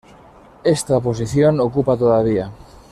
Esta 0.63 0.99
posición 0.99 1.59
ocupa 1.59 1.95
todavía. 1.95 2.51